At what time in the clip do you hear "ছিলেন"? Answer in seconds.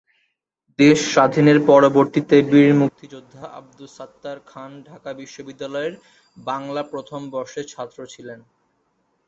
8.13-8.39